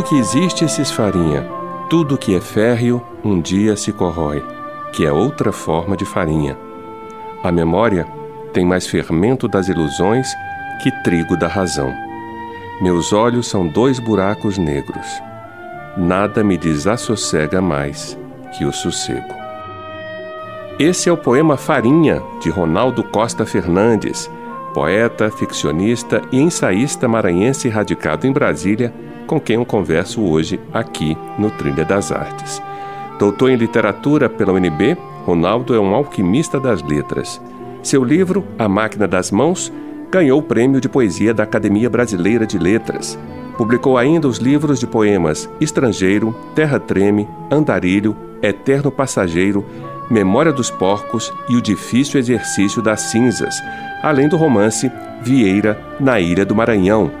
Tudo 0.00 0.08
que 0.08 0.18
existe 0.18 0.66
se 0.66 0.80
esfarinha, 0.80 1.46
tudo 1.90 2.16
que 2.16 2.34
é 2.34 2.40
férreo 2.40 3.02
um 3.22 3.38
dia 3.38 3.76
se 3.76 3.92
corrói, 3.92 4.42
que 4.94 5.04
é 5.04 5.12
outra 5.12 5.52
forma 5.52 5.94
de 5.94 6.06
farinha. 6.06 6.56
A 7.44 7.52
memória 7.52 8.08
tem 8.50 8.64
mais 8.64 8.86
fermento 8.86 9.46
das 9.46 9.68
ilusões 9.68 10.26
que 10.82 10.90
trigo 11.02 11.36
da 11.36 11.46
razão. 11.46 11.92
Meus 12.80 13.12
olhos 13.12 13.46
são 13.46 13.68
dois 13.68 13.98
buracos 13.98 14.56
negros. 14.56 15.06
Nada 15.98 16.42
me 16.42 16.56
desassossega 16.56 17.60
mais 17.60 18.18
que 18.56 18.64
o 18.64 18.72
sossego. 18.72 19.34
Esse 20.78 21.10
é 21.10 21.12
o 21.12 21.16
poema 21.18 21.58
Farinha, 21.58 22.22
de 22.40 22.48
Ronaldo 22.48 23.04
Costa 23.04 23.44
Fernandes, 23.44 24.30
poeta, 24.74 25.30
ficcionista 25.30 26.22
e 26.32 26.40
ensaísta 26.40 27.08
maranhense 27.08 27.68
radicado 27.68 28.26
em 28.26 28.32
Brasília 28.32 28.92
com 29.26 29.40
quem 29.40 29.56
eu 29.56 29.64
converso 29.64 30.22
hoje 30.22 30.58
aqui 30.72 31.16
no 31.38 31.50
Trilha 31.50 31.84
das 31.84 32.10
Artes. 32.10 32.60
Doutor 33.18 33.50
em 33.50 33.56
literatura 33.56 34.28
pela 34.28 34.52
UNB, 34.52 34.96
Ronaldo 35.24 35.74
é 35.74 35.78
um 35.78 35.94
alquimista 35.94 36.58
das 36.58 36.82
letras. 36.82 37.40
Seu 37.82 38.02
livro, 38.02 38.44
A 38.58 38.68
Máquina 38.68 39.06
das 39.06 39.30
Mãos, 39.30 39.72
ganhou 40.10 40.40
o 40.40 40.42
prêmio 40.42 40.80
de 40.80 40.88
poesia 40.88 41.32
da 41.32 41.44
Academia 41.44 41.88
Brasileira 41.88 42.46
de 42.46 42.58
Letras. 42.58 43.18
Publicou 43.56 43.96
ainda 43.96 44.26
os 44.26 44.38
livros 44.38 44.80
de 44.80 44.86
poemas 44.86 45.48
Estrangeiro, 45.60 46.34
Terra 46.54 46.80
Treme, 46.80 47.28
Andarilho, 47.50 48.16
Eterno 48.42 48.90
Passageiro, 48.90 49.64
Memória 50.10 50.52
dos 50.52 50.72
Porcos 50.72 51.32
e 51.48 51.56
O 51.56 51.62
Difícil 51.62 52.18
Exercício 52.18 52.82
das 52.82 53.02
Cinzas, 53.02 53.62
além 54.02 54.28
do 54.28 54.36
romance 54.36 54.90
Vieira 55.22 55.80
na 56.00 56.18
Ilha 56.18 56.44
do 56.44 56.52
Maranhão, 56.52 57.12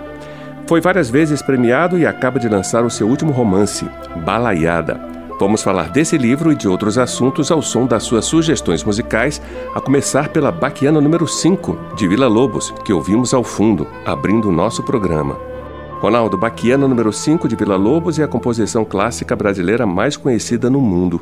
foi 0.66 0.80
várias 0.80 1.08
vezes 1.08 1.40
premiado 1.40 1.96
e 1.96 2.04
acaba 2.04 2.40
de 2.40 2.48
lançar 2.48 2.84
o 2.84 2.90
seu 2.90 3.06
último 3.06 3.30
romance, 3.30 3.88
Balaiada. 4.24 5.00
Vamos 5.38 5.62
falar 5.62 5.90
desse 5.90 6.18
livro 6.18 6.50
e 6.50 6.56
de 6.56 6.66
outros 6.66 6.98
assuntos 6.98 7.52
ao 7.52 7.62
som 7.62 7.86
das 7.86 8.02
suas 8.02 8.24
sugestões 8.24 8.82
musicais, 8.82 9.40
a 9.72 9.80
começar 9.80 10.28
pela 10.30 10.50
Baquiana 10.50 11.00
número 11.00 11.28
5, 11.28 11.94
de 11.94 12.08
Vila 12.08 12.26
Lobos, 12.26 12.74
que 12.84 12.92
ouvimos 12.92 13.32
ao 13.32 13.44
fundo, 13.44 13.86
abrindo 14.04 14.48
o 14.48 14.52
nosso 14.52 14.82
programa. 14.82 15.50
Ronaldo, 16.00 16.34
Baquiana 16.34 16.88
número 16.88 17.12
5 17.12 17.46
de 17.46 17.54
Vila 17.54 17.76
Lobos 17.76 18.18
é 18.18 18.24
a 18.24 18.28
composição 18.28 18.86
clássica 18.86 19.36
brasileira 19.36 19.84
mais 19.84 20.16
conhecida 20.16 20.70
no 20.70 20.80
mundo. 20.80 21.20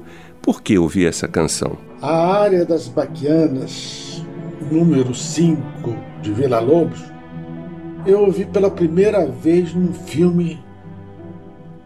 Por 0.48 0.62
que 0.62 0.78
ouvir 0.78 1.06
essa 1.06 1.28
canção? 1.28 1.76
A 2.00 2.40
área 2.40 2.64
das 2.64 2.88
Baquianas, 2.88 4.24
número 4.72 5.14
5 5.14 5.60
de 6.22 6.32
Vila 6.32 6.58
Lobos, 6.58 7.04
eu 8.06 8.20
ouvi 8.20 8.46
pela 8.46 8.70
primeira 8.70 9.26
vez 9.26 9.74
num 9.74 9.92
filme 9.92 10.58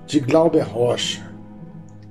de 0.06 0.20
Glauber 0.20 0.62
Rocha, 0.62 1.28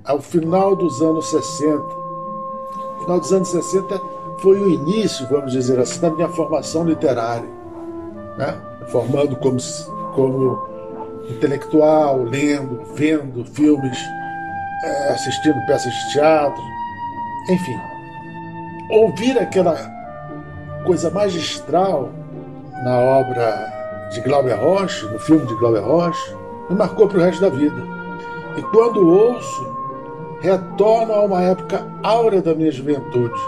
ao 0.03 0.21
final 0.21 0.75
dos 0.75 1.01
anos 1.01 1.29
60. 1.29 1.77
No 1.77 2.99
final 3.03 3.19
dos 3.21 3.31
anos 3.31 3.47
60 3.47 4.01
foi 4.39 4.59
o 4.59 4.71
início, 4.71 5.25
vamos 5.29 5.53
dizer 5.53 5.79
assim, 5.79 6.01
da 6.01 6.09
minha 6.09 6.27
formação 6.27 6.83
literária, 6.83 7.47
né? 8.37 8.61
formando 8.87 9.37
como, 9.37 9.57
como 10.13 10.67
intelectual, 11.29 12.23
lendo, 12.23 12.81
vendo 12.93 13.45
filmes, 13.45 13.97
assistindo 15.11 15.65
peças 15.65 15.93
de 15.93 16.11
teatro, 16.13 16.63
enfim. 17.49 17.79
Ouvir 18.89 19.37
aquela 19.37 19.77
coisa 20.85 21.09
magistral 21.09 22.09
na 22.83 22.97
obra 22.97 23.71
de 24.11 24.21
Glauber 24.21 24.55
Rocha, 24.55 25.07
no 25.07 25.19
filme 25.19 25.45
de 25.45 25.55
Glauber 25.55 25.83
Rocha, 25.83 26.37
me 26.69 26.75
marcou 26.75 27.07
para 27.07 27.19
o 27.19 27.21
resto 27.21 27.41
da 27.41 27.49
vida. 27.49 27.81
E 28.57 28.61
quando 28.63 29.07
ouço, 29.07 29.77
retorno 30.41 31.13
a 31.13 31.21
uma 31.21 31.41
época 31.41 31.85
áurea 32.03 32.41
da 32.41 32.53
minha 32.53 32.71
juventude, 32.71 33.39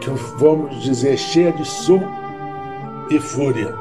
que 0.00 0.10
vamos 0.38 0.82
dizer 0.82 1.16
cheia 1.16 1.52
de 1.52 1.64
som 1.64 2.02
e 3.10 3.18
fúria. 3.18 3.74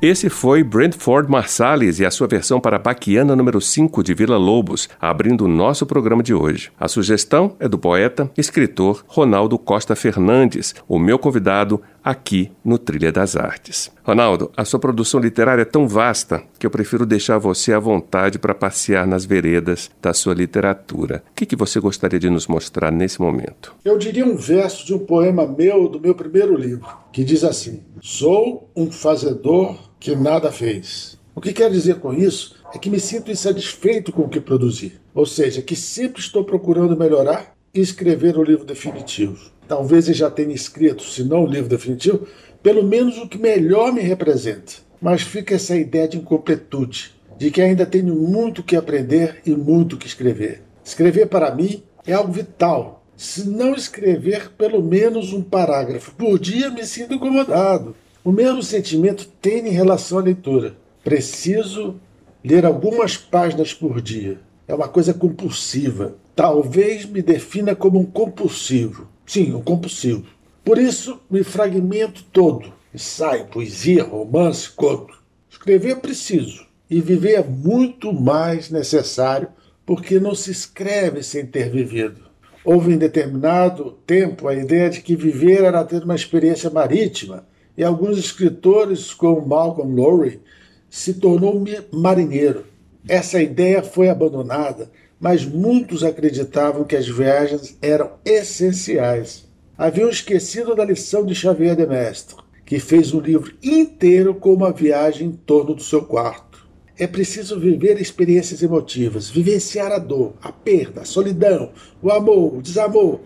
Esse 0.00 0.30
foi 0.30 0.62
Brentford 0.62 1.28
Marsalis 1.28 1.98
e 1.98 2.06
a 2.06 2.10
sua 2.12 2.28
versão 2.28 2.60
para 2.60 2.78
Baquiana 2.78 3.34
número 3.34 3.60
5 3.60 4.00
de 4.04 4.14
Vila 4.14 4.36
Lobos, 4.36 4.88
abrindo 5.00 5.44
o 5.44 5.48
nosso 5.48 5.84
programa 5.84 6.22
de 6.22 6.32
hoje. 6.32 6.70
A 6.78 6.86
sugestão 6.86 7.56
é 7.58 7.68
do 7.68 7.76
poeta 7.76 8.30
escritor 8.38 9.04
Ronaldo 9.08 9.58
Costa 9.58 9.96
Fernandes, 9.96 10.72
o 10.86 11.00
meu 11.00 11.18
convidado 11.18 11.82
aqui 12.02 12.50
no 12.64 12.78
Trilha 12.78 13.12
das 13.12 13.36
Artes. 13.36 13.90
Ronaldo, 14.02 14.50
a 14.56 14.64
sua 14.64 14.80
produção 14.80 15.20
literária 15.20 15.62
é 15.62 15.64
tão 15.64 15.86
vasta 15.86 16.42
que 16.58 16.66
eu 16.66 16.70
prefiro 16.70 17.04
deixar 17.04 17.38
você 17.38 17.72
à 17.72 17.78
vontade 17.78 18.38
para 18.38 18.54
passear 18.54 19.06
nas 19.06 19.24
veredas 19.24 19.90
da 20.00 20.14
sua 20.14 20.34
literatura. 20.34 21.22
O 21.30 21.34
que, 21.34 21.46
que 21.46 21.56
você 21.56 21.80
gostaria 21.80 22.18
de 22.18 22.30
nos 22.30 22.46
mostrar 22.46 22.90
nesse 22.90 23.20
momento? 23.20 23.74
Eu 23.84 23.98
diria 23.98 24.24
um 24.24 24.36
verso 24.36 24.86
de 24.86 24.94
um 24.94 24.98
poema 24.98 25.46
meu 25.46 25.88
do 25.88 26.00
meu 26.00 26.14
primeiro 26.14 26.56
livro, 26.56 26.88
que 27.12 27.24
diz 27.24 27.44
assim: 27.44 27.82
Sou 28.00 28.70
um 28.74 28.90
fazedor 28.90 29.76
que 30.00 30.14
nada 30.14 30.50
fez. 30.50 31.18
O 31.34 31.40
que 31.40 31.52
quer 31.52 31.70
dizer 31.70 31.96
com 31.96 32.12
isso 32.12 32.56
é 32.74 32.78
que 32.78 32.90
me 32.90 32.98
sinto 32.98 33.30
insatisfeito 33.30 34.12
com 34.12 34.22
o 34.22 34.28
que 34.28 34.40
produzi, 34.40 34.94
ou 35.14 35.24
seja, 35.24 35.62
que 35.62 35.76
sempre 35.76 36.20
estou 36.20 36.42
procurando 36.44 36.96
melhorar 36.96 37.54
e 37.72 37.80
escrever 37.80 38.36
o 38.36 38.42
livro 38.42 38.64
definitivo. 38.64 39.38
Talvez 39.68 40.08
eu 40.08 40.14
já 40.14 40.30
tenha 40.30 40.54
escrito, 40.54 41.02
se 41.02 41.22
não 41.22 41.44
o 41.44 41.46
livro 41.46 41.68
definitivo, 41.68 42.26
pelo 42.62 42.82
menos 42.82 43.18
o 43.18 43.28
que 43.28 43.36
melhor 43.36 43.92
me 43.92 44.00
representa. 44.00 44.72
Mas 45.00 45.20
fica 45.20 45.54
essa 45.54 45.76
ideia 45.76 46.08
de 46.08 46.16
incompletude, 46.16 47.14
de 47.36 47.50
que 47.50 47.60
ainda 47.60 47.84
tenho 47.84 48.14
muito 48.14 48.62
que 48.62 48.74
aprender 48.74 49.42
e 49.44 49.50
muito 49.50 49.98
que 49.98 50.06
escrever. 50.06 50.62
Escrever 50.82 51.26
para 51.26 51.54
mim 51.54 51.82
é 52.06 52.14
algo 52.14 52.32
vital. 52.32 53.04
Se 53.14 53.46
não 53.46 53.74
escrever 53.74 54.50
pelo 54.56 54.82
menos 54.82 55.32
um 55.34 55.42
parágrafo 55.42 56.14
por 56.14 56.38
dia, 56.38 56.70
me 56.70 56.86
sinto 56.86 57.14
incomodado. 57.14 57.94
O 58.24 58.32
mesmo 58.32 58.62
sentimento 58.62 59.28
tem 59.40 59.68
em 59.68 59.72
relação 59.72 60.18
à 60.18 60.22
leitura. 60.22 60.76
Preciso 61.04 61.96
ler 62.42 62.64
algumas 62.64 63.16
páginas 63.16 63.74
por 63.74 64.00
dia. 64.00 64.40
É 64.66 64.74
uma 64.74 64.88
coisa 64.88 65.12
compulsiva. 65.12 66.16
Talvez 66.34 67.04
me 67.04 67.20
defina 67.20 67.74
como 67.74 67.98
um 67.98 68.04
compulsivo. 68.04 69.08
Sim, 69.28 69.54
um 69.54 69.60
compulsivo. 69.60 70.24
Por 70.64 70.78
isso, 70.78 71.20
me 71.30 71.44
fragmento 71.44 72.24
todo. 72.32 72.72
Ensaio, 72.94 73.44
poesia, 73.48 74.02
romance, 74.02 74.70
conto. 74.70 75.22
Escrever 75.50 75.90
é 75.90 75.94
preciso. 75.96 76.66
E 76.88 76.98
viver 77.02 77.34
é 77.34 77.44
muito 77.44 78.10
mais 78.10 78.70
necessário 78.70 79.48
porque 79.84 80.18
não 80.18 80.34
se 80.34 80.50
escreve 80.50 81.22
sem 81.22 81.44
ter 81.44 81.70
vivido. 81.70 82.22
Houve 82.64 82.94
em 82.94 82.98
determinado 82.98 83.98
tempo 84.06 84.48
a 84.48 84.54
ideia 84.54 84.88
de 84.88 85.02
que 85.02 85.14
viver 85.14 85.62
era 85.62 85.84
ter 85.84 86.04
uma 86.04 86.14
experiência 86.14 86.70
marítima, 86.70 87.46
e 87.76 87.84
alguns 87.84 88.18
escritores, 88.18 89.12
como 89.12 89.46
Malcolm 89.46 89.94
Lowry, 89.94 90.40
se 90.88 91.14
tornou 91.14 91.62
marinheiro. 91.92 92.64
Essa 93.06 93.42
ideia 93.42 93.82
foi 93.82 94.08
abandonada, 94.08 94.90
mas 95.20 95.44
muitos 95.44 96.04
acreditavam 96.04 96.84
que 96.84 96.96
as 96.96 97.08
viagens 97.08 97.76
eram 97.82 98.12
essenciais. 98.24 99.48
Haviam 99.76 100.08
esquecido 100.08 100.74
da 100.74 100.84
lição 100.84 101.24
de 101.24 101.34
Xavier 101.34 101.76
de 101.76 101.86
Mestre, 101.86 102.36
que 102.64 102.78
fez 102.78 103.14
um 103.14 103.20
livro 103.20 103.54
inteiro 103.62 104.34
com 104.34 104.52
uma 104.52 104.72
viagem 104.72 105.28
em 105.28 105.32
torno 105.32 105.74
do 105.74 105.82
seu 105.82 106.02
quarto. 106.02 106.66
É 106.96 107.06
preciso 107.06 107.58
viver 107.58 108.00
experiências 108.00 108.62
emotivas, 108.62 109.30
vivenciar 109.30 109.92
a 109.92 109.98
dor, 109.98 110.34
a 110.42 110.50
perda, 110.50 111.02
a 111.02 111.04
solidão, 111.04 111.70
o 112.02 112.10
amor, 112.10 112.56
o 112.56 112.62
desamor, 112.62 113.20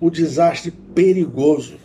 o 0.00 0.10
desastre 0.10 0.72
perigoso 0.72 1.76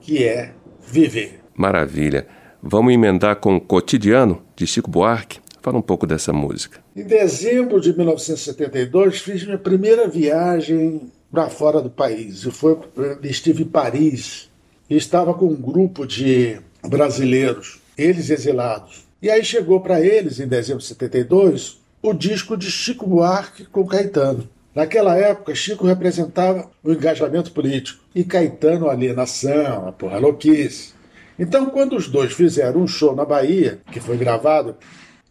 que 0.00 0.22
é 0.22 0.54
viver. 0.86 1.40
Maravilha. 1.56 2.26
Vamos 2.62 2.94
emendar 2.94 3.36
com 3.36 3.56
o 3.56 3.60
Cotidiano, 3.60 4.42
de 4.56 4.66
Chico 4.66 4.90
Buarque? 4.90 5.40
Fala 5.64 5.78
um 5.78 5.82
pouco 5.82 6.06
dessa 6.06 6.30
música. 6.30 6.78
Em 6.94 7.04
dezembro 7.04 7.80
de 7.80 7.96
1972, 7.96 9.22
fiz 9.22 9.44
minha 9.44 9.56
primeira 9.56 10.06
viagem 10.06 11.10
para 11.32 11.48
fora 11.48 11.80
do 11.80 11.88
país. 11.88 12.44
Eu 12.44 12.52
foi, 12.52 12.78
estive 13.22 13.62
em 13.62 13.66
Paris 13.66 14.50
e 14.90 14.94
estava 14.94 15.32
com 15.32 15.46
um 15.46 15.56
grupo 15.56 16.06
de 16.06 16.60
brasileiros, 16.86 17.80
eles 17.96 18.28
exilados. 18.28 19.06
E 19.22 19.30
aí 19.30 19.42
chegou 19.42 19.80
para 19.80 20.02
eles, 20.02 20.38
em 20.38 20.46
dezembro 20.46 20.82
de 20.82 20.88
72, 20.88 21.80
o 22.02 22.12
disco 22.12 22.58
de 22.58 22.70
Chico 22.70 23.06
Buarque 23.06 23.64
com 23.64 23.86
Caetano. 23.86 24.46
Naquela 24.74 25.16
época, 25.16 25.54
Chico 25.54 25.86
representava 25.86 26.70
o 26.82 26.92
engajamento 26.92 27.52
político 27.52 28.04
e 28.14 28.22
Caetano 28.22 28.86
a 28.86 28.92
alienação, 28.92 29.88
a 29.88 29.92
porra 29.92 30.18
louquice. 30.18 30.92
Então, 31.38 31.70
quando 31.70 31.96
os 31.96 32.06
dois 32.06 32.34
fizeram 32.34 32.82
um 32.82 32.86
show 32.86 33.16
na 33.16 33.24
Bahia, 33.24 33.80
que 33.90 33.98
foi 33.98 34.18
gravado 34.18 34.76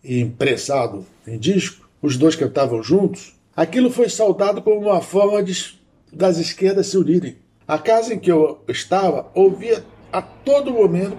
e 0.03 0.19
impressado 0.19 1.05
em 1.25 1.37
disco, 1.37 1.87
os 2.01 2.17
dois 2.17 2.35
cantavam 2.35 2.83
juntos, 2.83 3.33
aquilo 3.55 3.89
foi 3.89 4.09
saudado 4.09 4.61
como 4.61 4.81
uma 4.81 5.01
forma 5.01 5.41
de, 5.41 5.79
das 6.11 6.37
esquerdas 6.37 6.87
se 6.87 6.97
unirem. 6.97 7.37
A 7.67 7.77
casa 7.77 8.13
em 8.13 8.19
que 8.19 8.31
eu 8.31 8.61
estava 8.67 9.31
ouvia 9.33 9.83
a 10.11 10.21
todo 10.21 10.73
momento 10.73 11.17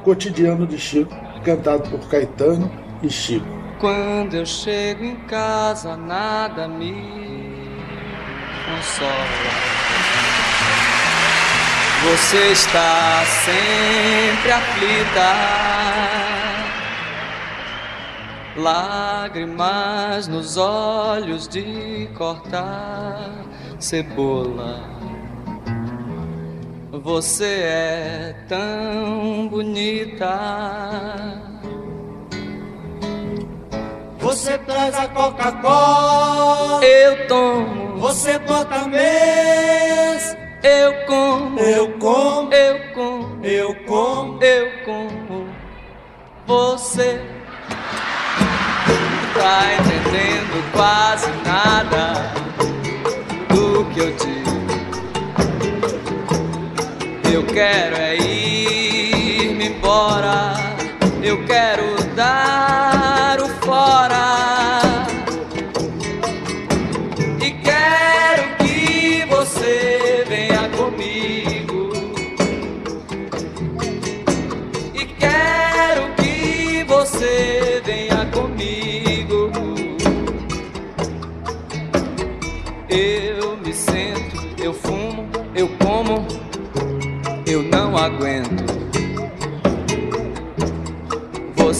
o 0.00 0.02
cotidiano 0.04 0.66
de 0.66 0.78
Chico, 0.78 1.14
cantado 1.42 1.88
por 1.88 2.06
Caetano 2.08 2.70
e 3.02 3.08
Chico. 3.08 3.46
Quando 3.80 4.34
eu 4.34 4.46
chego 4.46 5.04
em 5.04 5.16
casa, 5.26 5.96
nada 5.96 6.68
me 6.68 6.94
consola. 8.66 9.76
Você 12.04 12.52
está 12.52 13.24
sempre 13.24 14.52
aflita. 14.52 16.45
Lágrimas 18.56 20.26
nos 20.28 20.56
olhos 20.56 21.46
de 21.46 22.08
cortar 22.16 23.30
cebola. 23.78 24.80
Você 26.90 27.44
é 27.44 28.34
tão 28.48 29.46
bonita. 29.48 30.38
Você 34.18 34.56
traz 34.58 34.98
a 34.98 35.06
Coca-Cola. 35.08 36.82
Eu 36.82 37.28
tomo. 37.28 37.98
Você 37.98 38.38
bota 38.38 38.88
mês. 38.88 40.34
Eu 40.62 41.06
como, 41.06 41.60
eu 41.60 41.98
como, 41.98 42.52
eu 42.52 42.92
como, 42.94 43.44
eu 43.44 43.74
como, 43.84 44.42
eu 44.42 44.84
como. 44.84 45.48
Você 46.46 47.35
tá 49.38 49.74
entendendo 49.74 50.72
quase 50.72 51.30
nada 51.44 52.32
do 53.48 53.84
que 53.86 54.00
eu 54.00 54.12
digo. 54.16 54.46
Eu 57.32 57.44
quero 57.44 57.96
é 57.96 58.16
ir-me 58.16 59.68
embora. 59.68 60.54
Eu 61.22 61.44
quero 61.44 61.96
dar 62.14 62.95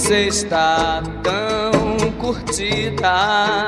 Você 0.07 0.29
está 0.29 1.03
tão 1.21 1.73
curtida. 2.13 3.67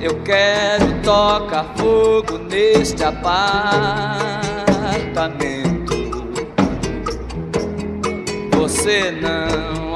Eu 0.00 0.20
quero 0.24 1.00
tocar 1.04 1.64
fogo 1.76 2.38
neste 2.38 3.04
apartamento. 3.04 3.70
Você 8.52 9.12
não 9.12 9.94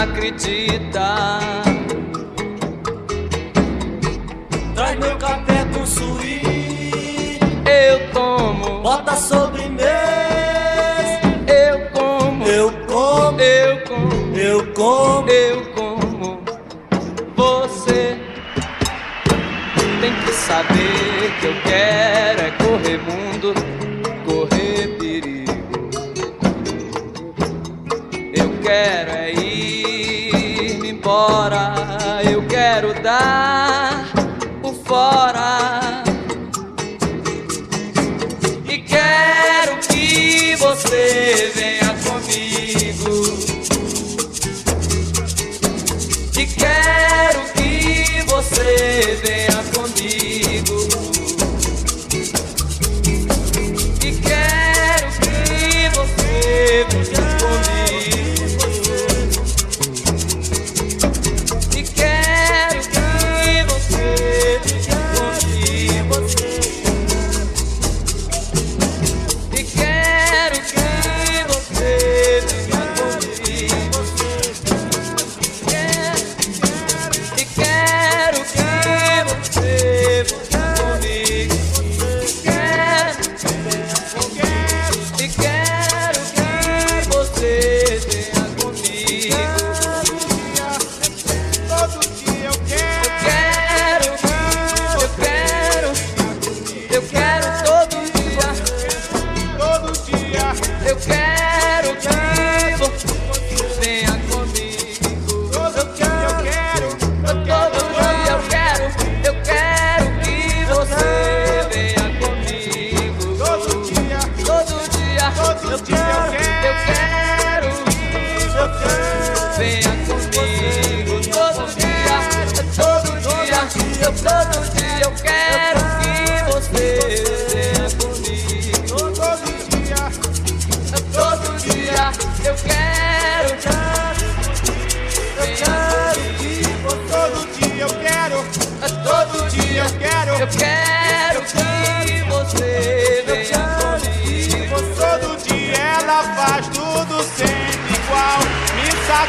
acredita. 0.00 1.38
Traz 4.74 4.98
meu 4.98 5.18
café 5.18 5.66
com 5.74 5.84
suíte. 5.84 7.38
Eu 7.66 8.10
tomo, 8.14 8.80
Bota 8.80 9.14
sobremesa. 9.14 9.45
como 14.86 15.28
eu 15.28 15.64
como 15.72 16.40
você 17.34 18.16
tem 20.00 20.14
que 20.24 20.30
saber 20.30 21.32
que 21.40 21.46
eu 21.46 21.54
quero 21.62 22.42
é 22.42 22.50
correr 22.52 22.98
mundo, 22.98 23.52
correr 24.24 24.96
perigo. 24.96 25.90
Eu 28.32 28.60
quero 28.62 29.10
é 29.10 29.32
ir 29.32 30.84
embora, 30.84 31.74
eu 32.22 32.46
quero 32.46 32.94
dar 33.02 33.55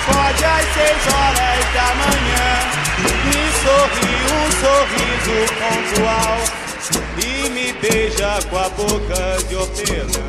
Me 0.08 0.14
sacode 0.14 0.46
às 0.46 0.66
seis 0.74 1.14
horas 1.14 1.66
da 1.74 1.88
manhã. 1.96 2.50
Me 3.26 3.44
sorri 3.64 4.16
um 4.34 4.48
sorriso 4.62 5.38
pontual. 5.60 6.38
E 7.18 7.50
me 7.50 7.74
beija 7.74 8.40
com 8.50 8.58
a 8.58 8.70
boca 8.70 9.38
de 9.48 9.56
hortelã. 9.56 10.28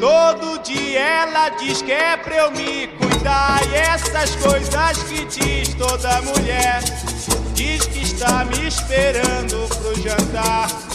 Todo 0.00 0.62
dia 0.62 1.00
ela 1.00 1.48
diz 1.50 1.82
que 1.82 1.92
é 1.92 2.16
pra 2.16 2.36
eu 2.36 2.50
me 2.52 2.86
cuidar. 2.88 3.60
E 3.70 3.74
essas 3.74 4.34
coisas 4.36 5.02
que 5.04 5.24
diz 5.26 5.74
toda 5.74 6.22
mulher. 6.22 6.82
Diz 7.54 7.86
que 7.86 8.02
está 8.02 8.44
me 8.44 8.66
esperando 8.66 9.68
pro 9.68 9.94
jantar. 10.02 10.93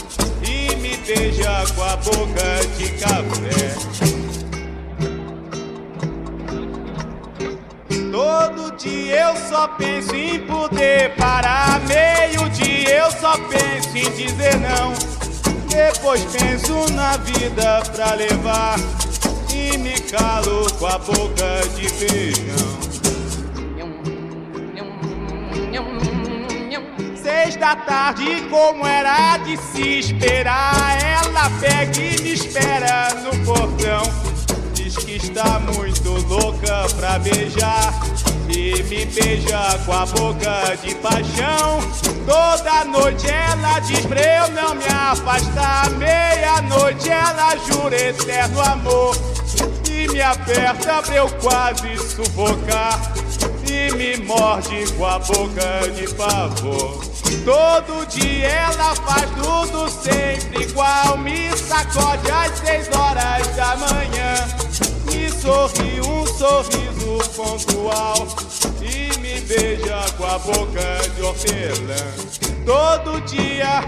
Beija 1.12 1.64
com 1.74 1.82
a 1.82 1.96
boca 1.96 2.60
de 2.78 2.88
café. 2.90 3.74
Todo 8.12 8.76
dia 8.76 9.20
eu 9.22 9.36
só 9.48 9.66
penso 9.66 10.14
em 10.14 10.38
poder 10.46 11.16
parar. 11.16 11.80
Meio-dia 11.80 12.98
eu 12.98 13.10
só 13.10 13.36
penso 13.48 13.88
em 13.96 14.08
dizer 14.12 14.56
não. 14.60 14.92
Depois 15.68 16.24
penso 16.26 16.92
na 16.92 17.16
vida 17.16 17.82
pra 17.92 18.14
levar. 18.14 18.78
E 19.52 19.76
me 19.78 19.98
calo 20.02 20.72
com 20.78 20.86
a 20.86 20.98
boca 20.98 21.60
de 21.74 21.88
feijão. 21.88 22.89
Da 27.60 27.76
tarde, 27.76 28.40
como 28.48 28.86
era 28.86 29.36
de 29.36 29.54
se 29.58 29.98
esperar, 29.98 30.98
ela 30.98 31.50
pega 31.60 32.00
e 32.00 32.22
me 32.22 32.32
espera 32.32 33.14
no 33.22 33.44
portão. 33.44 34.02
Diz 34.72 34.96
que 34.96 35.16
está 35.16 35.58
muito 35.58 36.10
louca 36.26 36.86
pra 36.96 37.18
beijar 37.18 37.92
e 38.48 38.82
me 38.84 39.04
beija 39.04 39.78
com 39.84 39.92
a 39.92 40.06
boca 40.06 40.74
de 40.82 40.94
paixão. 40.96 41.80
Toda 42.26 42.84
noite 42.86 43.26
ela 43.28 43.78
diz 43.80 44.06
pra 44.06 44.20
eu 44.20 44.48
não 44.52 44.74
me 44.74 44.86
afastar. 44.86 45.90
Meia-noite 45.90 47.10
ela 47.10 47.56
jura 47.58 47.94
eterno 47.94 48.58
amor 48.62 49.14
e 49.86 50.08
me 50.08 50.22
aperta 50.22 51.02
pra 51.02 51.14
eu 51.14 51.28
quase 51.42 51.98
sufocar 51.98 53.12
e 53.68 53.92
me 53.94 54.16
morde 54.24 54.90
com 54.94 55.04
a 55.04 55.18
boca 55.18 55.90
de 55.94 56.08
pavor. 56.14 57.19
Todo 57.44 58.06
dia 58.06 58.48
ela 58.48 58.94
faz 58.96 59.30
tudo 59.30 59.88
sempre 59.88 60.64
igual, 60.64 61.16
me 61.18 61.56
sacode 61.56 62.30
às 62.30 62.58
seis 62.58 62.88
horas 62.96 63.46
da 63.56 63.76
manhã, 63.76 64.34
me 65.06 65.30
sorri 65.30 66.00
um 66.00 66.26
sorriso 66.26 67.30
pontual 67.34 68.26
e 68.82 69.18
me 69.20 69.40
beija 69.40 70.04
com 70.16 70.26
a 70.26 70.38
boca 70.38 71.08
de 71.14 71.22
hortelã. 71.22 72.30
Todo 72.66 73.20
dia, 73.22 73.84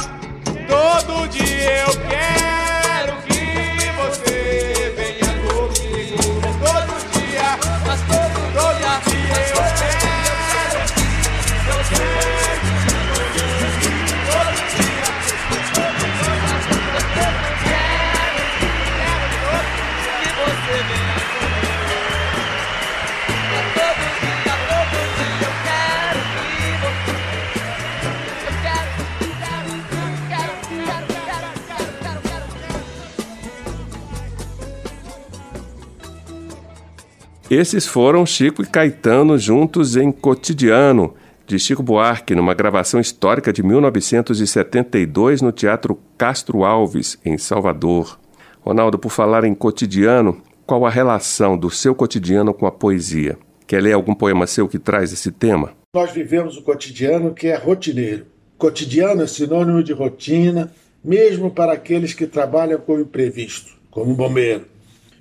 Esses 37.55 37.87
foram 37.87 38.25
Chico 38.25 38.63
e 38.63 38.67
Caetano 38.67 39.37
juntos 39.37 39.95
em 39.95 40.11
Cotidiano, 40.11 41.15
de 41.47 41.59
Chico 41.59 41.83
Buarque, 41.83 42.35
numa 42.35 42.55
gravação 42.55 42.99
histórica 42.99 43.53
de 43.53 43.63
1972 43.63 45.43
no 45.43 45.53
Teatro 45.53 45.99
Castro 46.17 46.65
Alves, 46.65 47.19
em 47.23 47.37
Salvador. 47.37 48.19
Ronaldo, 48.63 48.99
por 48.99 49.11
falar 49.11 49.45
em 49.45 49.55
cotidiano, 49.55 50.41
qual 50.65 50.87
a 50.87 50.89
relação 50.89 51.59
do 51.59 51.71
seu 51.71 51.95
cotidiano 51.95 52.55
com 52.55 52.65
a 52.65 52.73
poesia? 52.73 53.37
Quer 53.67 53.83
ler 53.83 53.93
algum 53.93 54.15
poema 54.15 54.47
seu 54.47 54.67
que 54.67 54.79
traz 54.79 55.13
esse 55.13 55.31
tema? 55.31 55.75
Nós 55.95 56.11
vivemos 56.11 56.57
o 56.57 56.63
cotidiano 56.63 57.35
que 57.35 57.49
é 57.49 57.57
rotineiro. 57.59 58.25
Cotidiano 58.57 59.25
é 59.25 59.27
sinônimo 59.27 59.83
de 59.83 59.93
rotina, 59.93 60.73
mesmo 61.05 61.51
para 61.51 61.75
aqueles 61.75 62.15
que 62.15 62.27
trabalham 62.27 62.81
com 62.81 62.95
o 62.95 63.01
imprevisto, 63.03 63.75
como 63.91 64.11
um 64.11 64.15
bombeiro. 64.15 64.65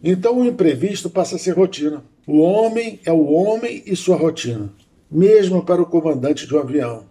Então 0.01 0.39
o 0.39 0.45
imprevisto 0.45 1.09
passa 1.09 1.35
a 1.35 1.37
ser 1.37 1.57
rotina. 1.57 2.01
O 2.27 2.39
homem 2.39 2.99
é 3.03 3.11
o 3.11 3.31
homem 3.31 3.81
e 3.85 3.95
sua 3.95 4.15
rotina, 4.15 4.71
mesmo 5.09 5.65
para 5.65 5.81
o 5.81 5.87
comandante 5.87 6.45
de 6.45 6.55
um 6.55 6.59
avião. 6.59 7.05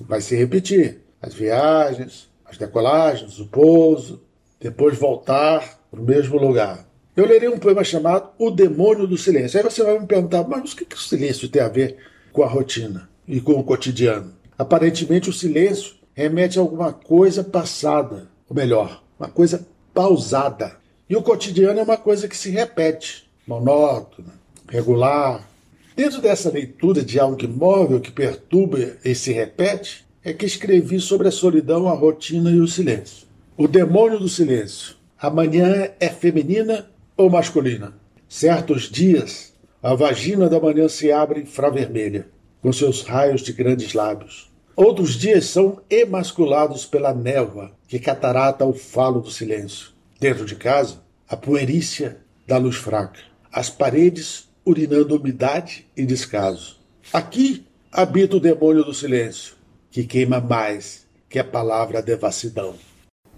Vai 0.00 0.22
se 0.22 0.34
repetir 0.34 1.02
as 1.20 1.34
viagens, 1.34 2.30
as 2.46 2.56
decolagens, 2.56 3.38
o 3.38 3.46
pouso, 3.46 4.22
depois 4.58 4.98
voltar 4.98 5.78
para 5.90 6.00
o 6.00 6.04
mesmo 6.04 6.38
lugar. 6.38 6.88
eu 7.14 7.26
lerei 7.26 7.48
um 7.48 7.58
poema 7.58 7.84
chamado 7.84 8.30
O 8.38 8.50
Demônio 8.50 9.06
do 9.06 9.18
Silêncio. 9.18 9.58
Aí 9.58 9.62
você 9.62 9.82
vai 9.82 9.98
me 9.98 10.06
perguntar, 10.06 10.42
mas 10.48 10.72
o 10.72 10.76
que, 10.76 10.86
que 10.86 10.96
o 10.96 11.00
silêncio 11.00 11.48
tem 11.48 11.60
a 11.60 11.68
ver 11.68 11.98
com 12.32 12.42
a 12.42 12.48
rotina 12.48 13.08
e 13.28 13.42
com 13.42 13.52
o 13.52 13.64
cotidiano? 13.64 14.32
Aparentemente, 14.58 15.28
o 15.28 15.32
silêncio 15.32 15.94
remete 16.14 16.58
a 16.58 16.62
alguma 16.62 16.92
coisa 16.92 17.44
passada, 17.44 18.28
ou 18.48 18.56
melhor, 18.56 19.02
uma 19.18 19.28
coisa 19.28 19.66
pausada. 19.92 20.76
E 21.08 21.14
o 21.14 21.22
cotidiano 21.22 21.80
é 21.80 21.82
uma 21.82 21.98
coisa 21.98 22.26
que 22.26 22.36
se 22.36 22.50
repete, 22.50 23.30
monótona, 23.46 24.32
regular. 24.68 25.48
Dentro 25.96 26.20
dessa 26.20 26.50
leitura 26.50 27.02
de 27.02 27.20
algo 27.20 27.48
move, 27.48 28.00
que 28.00 28.10
perturba 28.10 28.96
e 29.04 29.14
se 29.14 29.32
repete, 29.32 30.04
é 30.24 30.32
que 30.32 30.46
escrevi 30.46 30.98
sobre 31.00 31.28
a 31.28 31.32
solidão, 31.32 31.88
a 31.88 31.94
rotina 31.94 32.50
e 32.50 32.58
o 32.58 32.66
silêncio. 32.66 33.26
O 33.56 33.68
demônio 33.68 34.18
do 34.18 34.28
silêncio. 34.28 34.96
A 35.20 35.30
manhã 35.30 35.90
é 36.00 36.08
feminina 36.08 36.90
ou 37.16 37.30
masculina. 37.30 37.94
Certos 38.28 38.90
dias, 38.90 39.52
a 39.82 39.94
vagina 39.94 40.48
da 40.48 40.58
manhã 40.58 40.88
se 40.88 41.12
abre 41.12 41.42
infravermelha, 41.42 42.26
com 42.60 42.72
seus 42.72 43.02
raios 43.02 43.42
de 43.42 43.52
grandes 43.52 43.92
lábios. 43.92 44.50
Outros 44.74 45.14
dias 45.14 45.44
são 45.44 45.80
emasculados 45.88 46.84
pela 46.84 47.14
névoa 47.14 47.70
que 47.86 48.00
catarata 48.00 48.64
o 48.64 48.72
falo 48.72 49.20
do 49.20 49.30
silêncio. 49.30 49.90
Dentro 50.18 50.44
de 50.44 50.56
casa, 50.56 50.96
a 51.28 51.36
poerícia 51.36 52.16
da 52.46 52.56
luz 52.56 52.76
fraca. 52.76 53.20
As 53.52 53.70
paredes 53.70 54.48
urinando 54.64 55.16
umidade 55.16 55.86
e 55.96 56.06
descaso. 56.06 56.76
Aqui 57.12 57.64
habita 57.92 58.36
o 58.36 58.40
demônio 58.40 58.84
do 58.84 58.94
silêncio, 58.94 59.54
que 59.90 60.04
queima 60.04 60.40
mais 60.40 61.06
que 61.28 61.38
a 61.38 61.44
palavra 61.44 62.02
devassidão. 62.02 62.74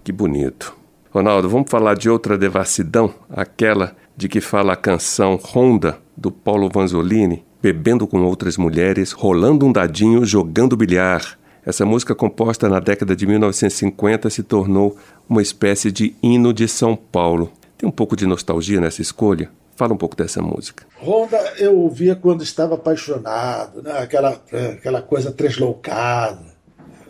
Que 0.03 0.11
bonito. 0.11 0.75
Ronaldo, 1.11 1.49
vamos 1.49 1.69
falar 1.69 1.95
de 1.95 2.09
outra 2.09 2.37
devassidão, 2.37 3.13
aquela 3.29 3.95
de 4.15 4.29
que 4.29 4.41
fala 4.41 4.73
a 4.73 4.77
canção 4.77 5.35
Ronda, 5.35 5.99
do 6.15 6.31
Paulo 6.31 6.69
Vanzolini, 6.69 7.45
bebendo 7.61 8.07
com 8.07 8.23
outras 8.23 8.57
mulheres, 8.57 9.11
rolando 9.11 9.65
um 9.65 9.71
dadinho, 9.71 10.25
jogando 10.25 10.75
bilhar. 10.75 11.37
Essa 11.65 11.85
música, 11.85 12.15
composta 12.15 12.69
na 12.69 12.79
década 12.79 13.15
de 13.15 13.27
1950, 13.27 14.29
se 14.29 14.41
tornou 14.41 14.97
uma 15.27 15.41
espécie 15.41 15.91
de 15.91 16.15
hino 16.23 16.53
de 16.53 16.67
São 16.67 16.95
Paulo. 16.95 17.51
Tem 17.77 17.87
um 17.87 17.91
pouco 17.91 18.15
de 18.15 18.25
nostalgia 18.25 18.79
nessa 18.79 19.01
escolha? 19.01 19.51
Fala 19.77 19.93
um 19.93 19.97
pouco 19.97 20.15
dessa 20.15 20.41
música. 20.41 20.87
Ronda 20.95 21.37
eu 21.59 21.77
ouvia 21.77 22.15
quando 22.15 22.41
estava 22.41 22.73
apaixonado, 22.73 23.83
né? 23.83 23.91
aquela, 23.99 24.41
aquela 24.73 25.03
coisa 25.03 25.31
tresloucada, 25.31 26.41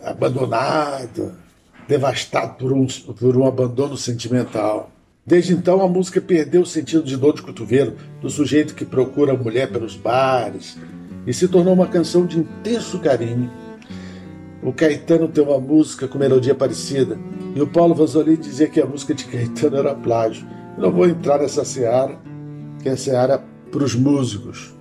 abandonado, 0.04 1.32
devastado 1.88 2.56
por 2.58 2.70
um, 2.70 2.86
por 2.86 3.34
um 3.38 3.46
abandono 3.46 3.96
sentimental. 3.96 4.90
Desde 5.24 5.54
então, 5.54 5.80
a 5.80 5.88
música 5.88 6.20
perdeu 6.20 6.60
o 6.60 6.66
sentido 6.66 7.02
de 7.02 7.16
dor 7.16 7.34
de 7.34 7.40
cotovelo 7.40 7.96
do 8.20 8.28
sujeito 8.28 8.74
que 8.74 8.84
procura 8.84 9.32
a 9.32 9.36
mulher 9.36 9.70
pelos 9.70 9.96
bares 9.96 10.76
e 11.26 11.32
se 11.32 11.48
tornou 11.48 11.72
uma 11.72 11.86
canção 11.86 12.26
de 12.26 12.38
intenso 12.38 12.98
carinho. 12.98 13.50
O 14.62 14.74
Caetano 14.74 15.26
tem 15.26 15.42
uma 15.42 15.58
música 15.58 16.06
com 16.06 16.18
melodia 16.18 16.54
parecida 16.54 17.18
e 17.56 17.62
o 17.62 17.66
Paulo 17.66 17.94
Vanzolini 17.94 18.36
dizia 18.36 18.68
que 18.68 18.78
a 18.78 18.84
música 18.86 19.14
de 19.14 19.24
Caetano 19.24 19.78
era 19.78 19.94
plágio. 19.94 20.46
Não 20.76 20.92
vou 20.92 21.08
entrar 21.08 21.38
nessa 21.38 21.64
seara, 21.64 22.27
que 22.82 22.88
é 22.88 22.96
seara 22.96 23.42
para 23.70 23.84
os 23.84 23.94
músicos, 23.94 24.74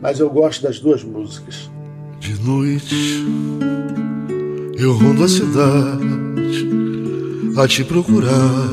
mas 0.00 0.20
eu 0.20 0.28
gosto 0.30 0.62
das 0.62 0.78
duas 0.78 1.02
músicas. 1.02 1.70
De 2.20 2.34
noite 2.42 3.24
eu 4.78 4.92
rondo 4.92 5.24
a 5.24 5.28
cidade 5.28 6.04
a 7.56 7.66
te 7.66 7.84
procurar 7.84 8.68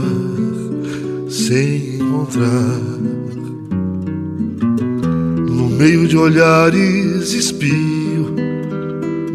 sem 1.30 1.96
encontrar. 1.96 2.80
No 5.50 5.70
meio 5.70 6.08
de 6.08 6.18
olhares 6.18 7.34
espio 7.34 8.36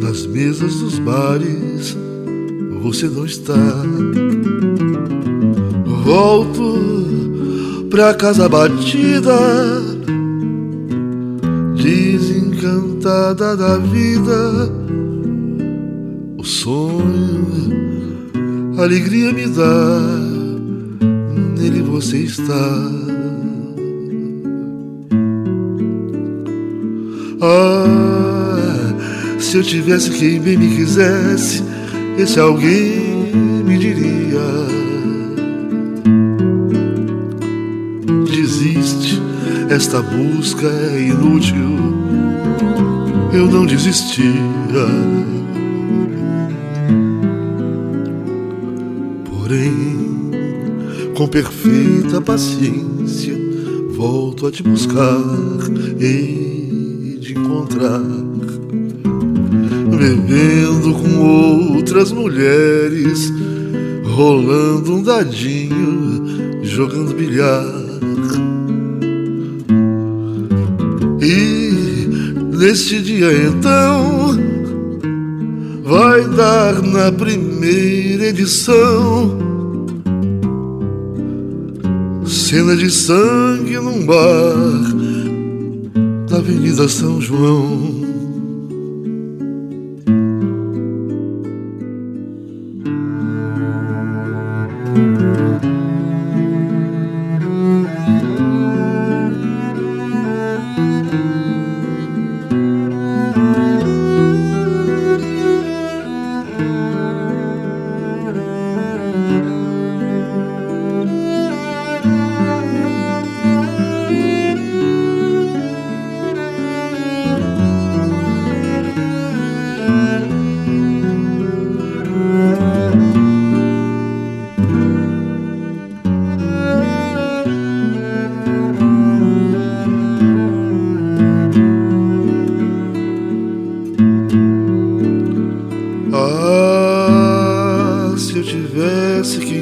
nas 0.00 0.26
mesas 0.26 0.74
dos 0.76 0.98
bares 0.98 1.96
você 2.82 3.08
não 3.08 3.24
está. 3.24 3.54
Volto 6.04 7.07
pra 7.90 8.14
casa 8.14 8.48
batida, 8.48 9.36
desencantada 11.76 13.56
da 13.56 13.78
vida 13.78 14.78
sonho, 16.48 17.46
alegria 18.78 19.32
me 19.32 19.46
dá, 19.46 20.00
nele 21.56 21.82
você 21.82 22.18
está. 22.18 22.54
Ah, 27.40 28.94
se 29.38 29.58
eu 29.58 29.62
tivesse 29.62 30.10
quem 30.10 30.40
bem 30.40 30.56
me 30.56 30.74
quisesse, 30.74 31.62
esse 32.18 32.40
alguém 32.40 33.32
me 33.64 33.76
diria: 33.78 34.17
esta 39.70 40.00
busca 40.00 40.66
é 40.66 41.08
inútil. 41.08 41.78
Eu 43.32 43.46
não 43.46 43.66
desistia. 43.66 44.24
Porém, 49.24 51.10
com 51.14 51.28
perfeita 51.28 52.20
paciência, 52.20 53.34
volto 53.90 54.46
a 54.46 54.50
te 54.50 54.62
buscar 54.62 55.20
e 56.00 57.18
de 57.20 57.32
encontrar. 57.32 58.00
Bebendo 59.98 60.94
com 60.94 61.74
outras 61.74 62.12
mulheres, 62.12 63.32
rolando 64.04 64.94
um 64.94 65.02
dadinho, 65.02 66.62
jogando 66.62 67.14
bilhar. 67.14 67.77
Neste 72.68 73.00
dia 73.00 73.32
então 73.32 74.36
vai 75.84 76.22
dar 76.28 76.82
na 76.82 77.10
primeira 77.10 78.26
edição. 78.26 79.38
Cena 82.26 82.76
de 82.76 82.90
sangue 82.90 83.78
num 83.78 84.04
bar 84.04 84.82
da 86.28 86.36
Avenida 86.36 86.86
São 86.88 87.18
João. 87.18 88.07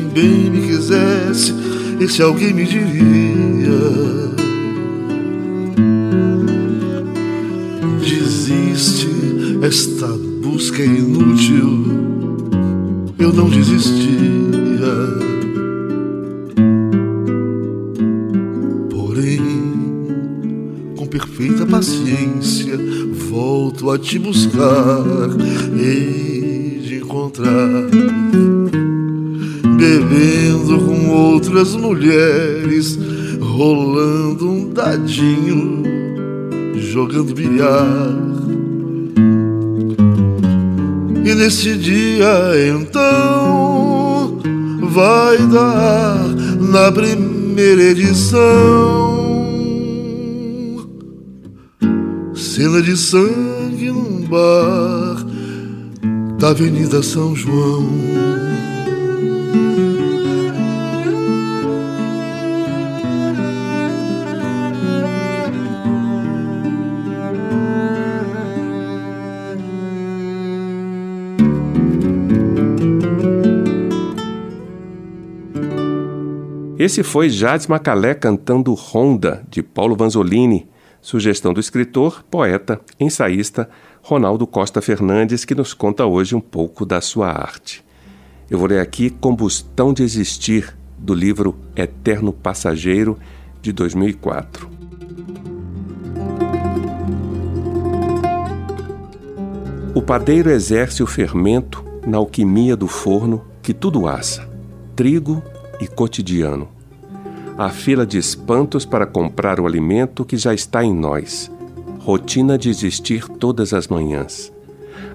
Quem 0.06 0.08
bem 0.08 0.50
me 0.50 0.66
quisesse, 0.66 1.54
esse 2.00 2.22
alguém 2.22 2.52
me 2.52 2.64
diria: 2.64 3.70
Desiste, 8.00 9.08
esta 9.62 10.06
busca 10.42 10.82
é 10.82 10.86
inútil. 10.86 11.86
Eu 13.18 13.32
não 13.32 13.48
desistia. 13.48 14.06
Porém, 18.90 19.40
com 20.96 21.06
perfeita 21.06 21.66
paciência, 21.66 22.78
volto 23.30 23.90
a 23.90 23.98
te 23.98 24.18
buscar 24.18 25.02
e 25.74 26.80
de 26.82 26.98
encontrar. 26.98 28.25
Bebendo 29.96 30.78
com 30.80 31.08
outras 31.08 31.74
mulheres, 31.74 32.98
rolando 33.40 34.50
um 34.50 34.68
dadinho, 34.68 35.82
jogando 36.92 37.32
bilhar. 37.34 38.12
E 41.24 41.34
nesse 41.34 41.76
dia 41.76 42.28
então 42.68 44.38
vai 44.82 45.38
dar 45.46 46.28
na 46.60 46.92
primeira 46.92 47.84
edição 47.84 49.16
cena 52.34 52.82
de 52.82 52.98
sangue 52.98 53.90
num 53.90 54.26
bar 54.28 55.24
da 56.38 56.50
Avenida 56.50 57.02
São 57.02 57.34
João. 57.34 58.36
Esse 76.78 77.02
foi 77.02 77.30
Jades 77.30 77.66
Macalé 77.68 78.14
cantando 78.14 78.74
Ronda, 78.74 79.42
de 79.48 79.62
Paulo 79.62 79.96
Vanzolini, 79.96 80.68
sugestão 81.00 81.54
do 81.54 81.58
escritor, 81.58 82.22
poeta, 82.30 82.78
ensaísta 83.00 83.70
Ronaldo 84.02 84.46
Costa 84.46 84.82
Fernandes, 84.82 85.46
que 85.46 85.54
nos 85.54 85.72
conta 85.72 86.04
hoje 86.04 86.34
um 86.34 86.40
pouco 86.40 86.84
da 86.84 87.00
sua 87.00 87.28
arte. 87.28 87.82
Eu 88.50 88.58
vou 88.58 88.68
ler 88.68 88.80
aqui 88.80 89.08
Combustão 89.08 89.94
de 89.94 90.02
Existir, 90.02 90.76
do 90.98 91.14
livro 91.14 91.56
Eterno 91.74 92.30
Passageiro, 92.30 93.18
de 93.62 93.72
2004. 93.72 94.68
O 99.94 100.02
padeiro 100.02 100.50
exerce 100.50 101.02
o 101.02 101.06
fermento 101.06 101.82
na 102.06 102.18
alquimia 102.18 102.76
do 102.76 102.86
forno 102.86 103.42
que 103.62 103.72
tudo 103.72 104.06
assa, 104.06 104.46
trigo 104.94 105.42
e 105.80 105.86
cotidiano 105.86 106.76
a 107.58 107.70
fila 107.70 108.04
de 108.04 108.18
espantos 108.18 108.84
para 108.84 109.06
comprar 109.06 109.58
o 109.58 109.66
alimento 109.66 110.26
que 110.26 110.36
já 110.36 110.52
está 110.52 110.84
em 110.84 110.94
nós. 110.94 111.50
Rotina 112.00 112.58
de 112.58 112.68
existir 112.68 113.26
todas 113.26 113.72
as 113.72 113.88
manhãs. 113.88 114.52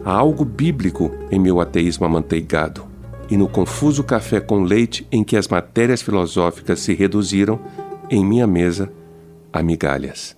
Há 0.04 0.12
algo 0.12 0.44
bíblico 0.44 1.12
em 1.30 1.40
meu 1.40 1.62
ateísmo 1.62 2.06
amanteigado 2.06 2.84
e 3.30 3.38
no 3.38 3.48
confuso 3.48 4.04
café 4.04 4.40
com 4.40 4.64
leite 4.64 5.08
em 5.12 5.24
que 5.24 5.38
as 5.38 5.48
matérias 5.48 6.02
filosóficas 6.02 6.80
se 6.80 6.96
reduziram, 6.96 7.60
em 8.10 8.26
minha 8.26 8.48
mesa, 8.48 8.92
a 9.54 9.62
migalhas. 9.62 10.36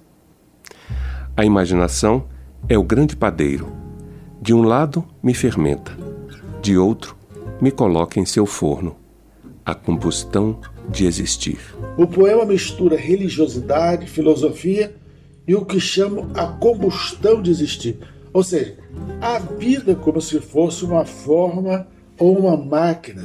A 1.35 1.45
imaginação 1.45 2.25
é 2.67 2.77
o 2.77 2.83
grande 2.83 3.15
padeiro. 3.15 3.71
De 4.41 4.53
um 4.53 4.61
lado, 4.61 5.05
me 5.23 5.33
fermenta, 5.33 5.97
de 6.61 6.77
outro, 6.77 7.15
me 7.61 7.71
coloca 7.71 8.19
em 8.19 8.25
seu 8.25 8.45
forno. 8.45 9.02
A 9.65 9.73
combustão 9.73 10.59
de 10.89 11.05
existir. 11.05 11.59
O 11.97 12.05
poema 12.05 12.45
mistura 12.45 12.97
religiosidade, 12.97 14.07
filosofia 14.07 14.95
e 15.47 15.55
o 15.55 15.65
que 15.65 15.79
chamo 15.79 16.29
a 16.33 16.47
combustão 16.47 17.41
de 17.41 17.49
existir. 17.49 17.97
Ou 18.33 18.43
seja, 18.43 18.75
a 19.21 19.39
vida 19.39 19.95
como 19.95 20.19
se 20.19 20.39
fosse 20.39 20.83
uma 20.83 21.05
forma 21.05 21.87
ou 22.17 22.37
uma 22.37 22.57
máquina. 22.57 23.23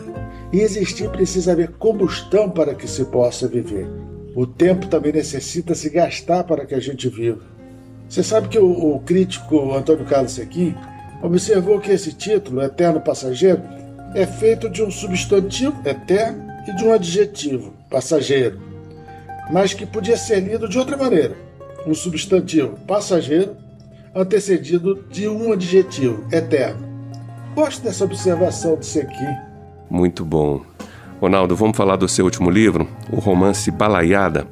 E 0.52 0.60
existir 0.60 1.08
precisa 1.10 1.52
haver 1.52 1.72
combustão 1.72 2.50
para 2.50 2.74
que 2.74 2.88
se 2.88 3.04
possa 3.06 3.48
viver. 3.48 3.88
O 4.34 4.46
tempo 4.46 4.86
também 4.86 5.12
necessita 5.12 5.74
se 5.74 5.90
gastar 5.90 6.44
para 6.44 6.64
que 6.64 6.74
a 6.74 6.80
gente 6.80 7.08
viva. 7.08 7.42
Você 8.08 8.22
sabe 8.22 8.48
que 8.48 8.58
o, 8.58 8.94
o 8.94 9.00
crítico 9.00 9.74
Antônio 9.74 10.06
Carlos 10.06 10.32
Sequim 10.32 10.74
observou 11.22 11.80
que 11.80 11.90
esse 11.90 12.12
título, 12.12 12.62
Eterno 12.62 13.00
Passageiro, 13.00 13.62
é 14.14 14.26
feito 14.26 14.68
de 14.68 14.82
um 14.82 14.90
substantivo 14.90 15.76
eterno 15.84 16.46
e 16.66 16.72
de 16.74 16.84
um 16.84 16.92
adjetivo, 16.92 17.74
passageiro, 17.90 18.60
mas 19.50 19.74
que 19.74 19.86
podia 19.86 20.16
ser 20.16 20.40
lido 20.40 20.68
de 20.68 20.78
outra 20.78 20.96
maneira. 20.96 21.36
Um 21.86 21.94
substantivo, 21.94 22.78
passageiro, 22.86 23.56
antecedido 24.14 25.04
de 25.10 25.28
um 25.28 25.52
adjetivo, 25.52 26.26
eterno. 26.32 26.86
Gosto 27.54 27.82
dessa 27.82 28.04
observação 28.04 28.76
de 28.76 28.86
Sequim. 28.86 29.36
Muito 29.90 30.24
bom. 30.24 30.62
Ronaldo, 31.20 31.56
vamos 31.56 31.76
falar 31.76 31.96
do 31.96 32.08
seu 32.08 32.24
último 32.24 32.50
livro, 32.50 32.88
o 33.10 33.18
romance 33.18 33.70
Balaiada. 33.70 34.46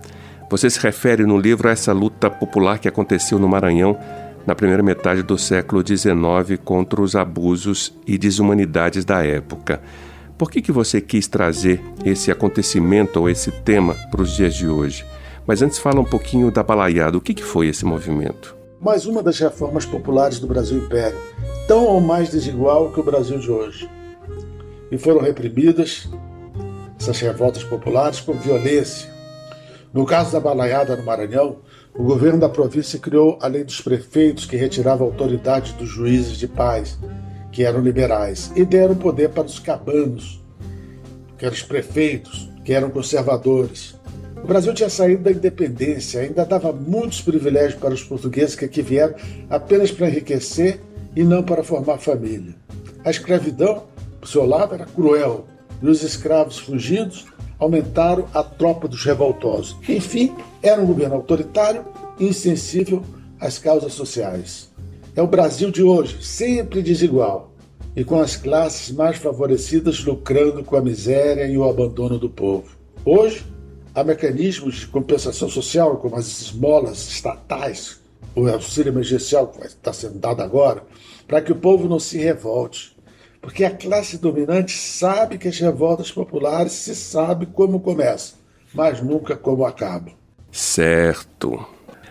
Você 0.51 0.71
se 0.71 0.81
refere 0.81 1.25
no 1.25 1.39
livro 1.39 1.69
a 1.69 1.73
essa 1.73 1.93
luta 1.93 2.31
popular 2.31 2.79
que 2.79 2.89
aconteceu 2.89 3.39
no 3.39 3.49
Maranhão 3.49 3.99
na 4.47 4.55
primeira 4.55 4.83
metade 4.83 5.23
do 5.23 5.37
século 5.37 5.83
XIX 5.87 6.59
contra 6.65 7.03
os 7.03 7.17
abusos 7.17 7.93
e 8.07 8.17
desumanidades 8.17 9.05
da 9.05 9.25
época. 9.25 9.83
Por 10.39 10.51
que, 10.51 10.63
que 10.63 10.71
você 10.71 11.01
quis 11.01 11.27
trazer 11.27 11.83
esse 12.05 12.31
acontecimento 12.31 13.19
ou 13.19 13.29
esse 13.29 13.51
tema 13.51 13.95
para 14.11 14.23
os 14.23 14.37
dias 14.37 14.55
de 14.55 14.69
hoje? 14.69 15.05
Mas 15.47 15.63
antes 15.63 15.79
fala 15.79 16.01
um 16.01 16.05
pouquinho 16.05 16.51
da 16.51 16.63
balaiada. 16.63 17.17
O 17.17 17.21
que, 17.21 17.35
que 17.35 17.43
foi 17.43 17.69
esse 17.69 17.85
movimento? 17.85 18.57
Mais 18.81 19.07
uma 19.07 19.23
das 19.23 19.39
reformas 19.39 19.87
populares 19.87 20.39
do 20.39 20.47
Brasil 20.47 20.79
Império, 20.79 21.19
tão 21.67 21.85
ou 21.85 22.01
mais 22.01 22.29
desigual 22.29 22.93
que 22.93 23.01
o 23.01 23.03
Brasil 23.03 23.39
de 23.39 23.51
hoje. 23.51 23.91
E 24.91 24.99
foram 24.99 25.21
reprimidas 25.21 26.09
essas 27.01 27.19
revoltas 27.21 27.65
populares 27.65 28.21
com 28.21 28.35
violência. 28.35 29.09
No 29.93 30.05
caso 30.05 30.33
da 30.33 30.41
balaiada 30.41 30.95
no 30.95 31.03
Maranhão, 31.03 31.59
o 31.99 32.03
governo 32.03 32.39
da 32.39 32.49
província 32.49 32.99
criou 32.99 33.39
a 33.41 33.47
lei 33.47 33.65
dos 33.65 33.81
prefeitos 33.81 34.45
que 34.45 34.57
retirava 34.57 35.03
a 35.03 35.07
autoridade 35.07 35.73
dos 35.75 35.89
juízes 35.89 36.37
de 36.37 36.47
paz 36.47 36.99
que 37.51 37.65
eram 37.65 37.81
liberais, 37.81 38.53
e 38.55 38.67
deram 38.67 38.95
poder 38.95 39.31
para 39.31 39.47
os 39.47 39.59
cabanos, 39.59 40.45
que 41.39 41.47
eram 41.47 41.55
os 41.55 41.63
prefeitos, 41.63 42.51
que 42.63 42.75
eram 42.75 42.91
conservadores. 42.91 43.95
O 44.45 44.47
Brasil 44.47 44.75
tinha 44.75 44.91
saído 44.91 45.23
da 45.23 45.31
independência, 45.31 46.21
ainda 46.21 46.45
dava 46.45 46.71
muitos 46.71 47.23
privilégios 47.23 47.81
para 47.81 47.95
os 47.95 48.05
portugueses 48.05 48.55
que 48.55 48.67
aqui 48.67 48.83
vieram 48.83 49.15
apenas 49.49 49.91
para 49.91 50.07
enriquecer 50.07 50.81
e 51.17 51.25
não 51.25 51.43
para 51.43 51.65
formar 51.65 51.97
família. 51.97 52.55
A 53.03 53.09
escravidão, 53.09 53.85
por 54.21 54.29
seu 54.29 54.45
lado, 54.45 54.75
era 54.75 54.85
cruel, 54.85 55.47
e 55.83 55.89
os 55.89 56.03
escravos 56.03 56.59
fugidos 56.59 57.25
aumentaram 57.59 58.27
a 58.35 58.43
tropa 58.43 58.87
dos 58.89 59.05
revoltosos. 59.05 59.77
Enfim, 59.89 60.35
era 60.63 60.81
um 60.81 60.87
governo 60.87 61.17
autoritário 61.17 61.85
e 62.19 62.27
insensível 62.27 63.03
às 63.41 63.59
causas 63.59 63.93
sociais. 63.93 64.71
É 65.15 65.23
o 65.23 65.27
Brasil 65.27 65.71
de 65.71 65.83
hoje, 65.83 66.23
sempre 66.23 66.83
desigual, 66.83 67.53
e 67.95 68.05
com 68.05 68.21
as 68.21 68.37
classes 68.37 68.95
mais 68.95 69.17
favorecidas 69.17 70.05
lucrando 70.05 70.63
com 70.63 70.77
a 70.77 70.83
miséria 70.83 71.47
e 71.47 71.57
o 71.57 71.65
abandono 71.65 72.19
do 72.19 72.29
povo. 72.29 72.77
Hoje, 73.05 73.47
há 73.95 74.05
mecanismos 74.05 74.81
de 74.81 74.87
compensação 74.89 75.49
social, 75.49 75.97
como 75.97 76.17
as 76.17 76.27
esmolas 76.43 77.09
estatais, 77.09 77.99
o 78.35 78.47
auxílio 78.47 78.91
emergencial 78.91 79.49
que 79.49 79.67
está 79.67 79.93
sendo 79.93 80.19
dado 80.19 80.43
agora, 80.43 80.83
para 81.27 81.41
que 81.41 81.53
o 81.53 81.57
povo 81.57 81.89
não 81.89 81.99
se 81.99 82.19
revolte. 82.19 82.96
Porque 83.47 83.63
a 83.63 83.71
classe 83.71 84.19
dominante 84.19 84.77
sabe 84.77 85.39
que 85.39 85.47
as 85.47 85.57
revoltas 85.61 86.11
populares 86.11 86.73
se 86.73 86.97
sabe 86.97 87.47
como 87.47 87.79
começam, 87.79 88.37
mas 88.75 89.01
nunca 89.01 89.37
como 89.37 89.65
acabam. 89.65 90.13
Certo. 90.51 91.65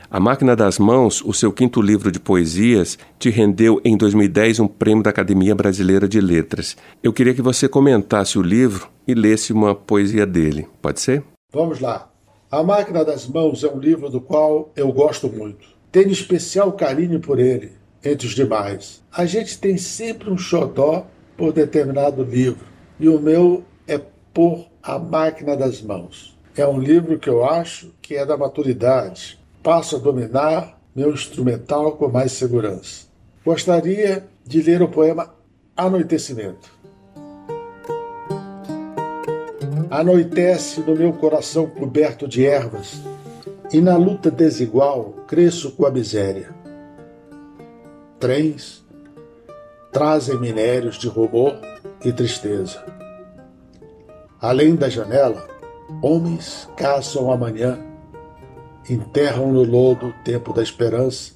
A 0.09 0.17
Máquina 0.17 0.55
das 0.55 0.79
Mãos, 0.79 1.21
o 1.21 1.33
seu 1.33 1.51
quinto 1.51 1.81
livro 1.81 2.09
de 2.09 2.21
poesias, 2.21 2.97
te 3.19 3.29
rendeu 3.29 3.81
em 3.83 3.97
2010 3.97 4.61
um 4.61 4.67
prêmio 4.67 5.03
da 5.03 5.09
Academia 5.09 5.53
Brasileira 5.53 6.07
de 6.07 6.21
Letras. 6.21 6.77
Eu 7.03 7.11
queria 7.11 7.33
que 7.33 7.41
você 7.41 7.67
comentasse 7.67 8.39
o 8.39 8.41
livro 8.41 8.87
e 9.05 9.13
lesse 9.13 9.51
uma 9.51 9.75
poesia 9.75 10.25
dele. 10.25 10.69
Pode 10.81 11.01
ser? 11.01 11.21
Vamos 11.51 11.81
lá. 11.81 12.09
A 12.49 12.63
Máquina 12.63 13.03
das 13.03 13.27
Mãos 13.27 13.61
é 13.61 13.67
um 13.67 13.77
livro 13.77 14.09
do 14.09 14.21
qual 14.21 14.71
eu 14.73 14.89
gosto 14.93 15.27
muito. 15.27 15.67
Tenho 15.91 16.11
especial 16.11 16.71
carinho 16.71 17.19
por 17.19 17.39
ele, 17.39 17.73
entre 18.01 18.25
os 18.25 18.33
demais. 18.33 19.03
A 19.11 19.25
gente 19.25 19.59
tem 19.59 19.77
sempre 19.77 20.29
um 20.29 20.37
xodó 20.37 21.07
por 21.37 21.51
determinado 21.51 22.23
livro, 22.23 22.65
e 22.99 23.09
o 23.09 23.19
meu 23.19 23.63
é 23.87 23.99
Por 24.33 24.67
a 24.81 24.97
Máquina 24.97 25.55
das 25.55 25.81
Mãos. 25.81 26.37
É 26.55 26.65
um 26.65 26.79
livro 26.79 27.19
que 27.19 27.29
eu 27.29 27.43
acho 27.43 27.93
que 28.01 28.15
é 28.15 28.25
da 28.25 28.37
maturidade, 28.37 29.39
passo 29.61 29.97
a 29.97 29.99
dominar 29.99 30.79
meu 30.95 31.11
instrumental 31.11 31.93
com 31.93 32.07
mais 32.07 32.31
segurança. 32.31 33.07
Gostaria 33.43 34.25
de 34.45 34.61
ler 34.61 34.81
o 34.81 34.87
poema 34.87 35.33
Anoitecimento. 35.75 36.73
Anoitece 39.89 40.79
no 40.81 40.95
meu 40.95 41.11
coração 41.13 41.67
coberto 41.67 42.27
de 42.27 42.45
ervas, 42.45 43.01
e 43.73 43.81
na 43.81 43.97
luta 43.97 44.31
desigual 44.31 45.13
cresço 45.27 45.71
com 45.71 45.85
a 45.85 45.91
miséria. 45.91 46.49
Trens 48.19 48.84
trazem 49.95 50.37
minérios 50.37 50.97
de 50.97 51.07
rumor 51.07 51.57
e 52.03 52.11
tristeza. 52.11 52.83
Além 54.41 54.75
da 54.75 54.89
janela, 54.89 55.47
homens 56.01 56.67
caçam 56.75 57.31
amanhã 57.31 57.79
enterram 58.89 59.53
no 59.53 59.63
lodo 59.63 60.07
o 60.07 60.13
tempo 60.25 60.51
da 60.51 60.61
esperança 60.61 61.31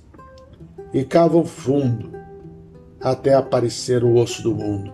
e 0.94 1.06
cavam 1.06 1.46
fundo 1.46 2.12
até 3.00 3.34
aparecer 3.34 4.04
o 4.04 4.16
osso 4.16 4.44
do 4.44 4.54
mundo. 4.54 4.92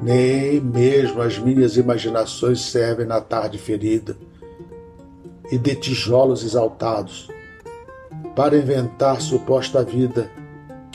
Nem 0.00 0.62
mesmo 0.62 1.20
as 1.20 1.38
minhas 1.38 1.76
imaginações 1.76 2.62
servem 2.62 3.04
na 3.04 3.20
tarde 3.20 3.58
ferida 3.58 4.16
e 5.52 5.58
de 5.58 5.74
tijolos 5.74 6.42
exaltados 6.42 7.28
para 8.34 8.56
inventar 8.56 9.20
suposta 9.20 9.84
vida 9.84 10.30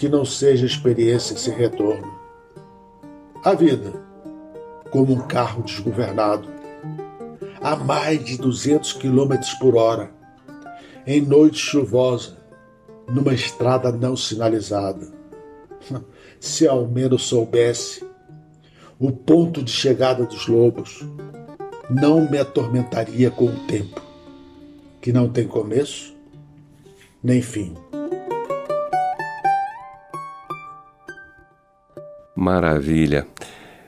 que 0.03 0.09
não 0.09 0.25
seja 0.25 0.65
experiência 0.65 1.37
sem 1.37 1.53
retorno. 1.53 2.13
A 3.41 3.53
vida, 3.53 3.93
como 4.91 5.13
um 5.13 5.21
carro 5.21 5.63
desgovernado, 5.63 6.45
a 7.61 7.77
mais 7.77 8.21
de 8.21 8.37
200 8.37 8.91
km 8.91 9.33
por 9.61 9.77
hora, 9.77 10.11
em 11.07 11.21
noite 11.21 11.57
chuvosa, 11.57 12.35
numa 13.07 13.33
estrada 13.33 13.93
não 13.93 14.13
sinalizada. 14.17 15.07
Se 16.37 16.67
ao 16.67 16.85
menos 16.85 17.23
soubesse 17.23 18.05
o 18.99 19.09
ponto 19.09 19.63
de 19.63 19.71
chegada 19.71 20.25
dos 20.25 20.49
lobos, 20.49 20.99
não 21.89 22.29
me 22.29 22.37
atormentaria 22.37 23.31
com 23.31 23.45
o 23.45 23.67
tempo, 23.67 24.01
que 24.99 25.13
não 25.13 25.29
tem 25.29 25.47
começo 25.47 26.13
nem 27.23 27.41
fim. 27.41 27.73
Maravilha. 32.43 33.25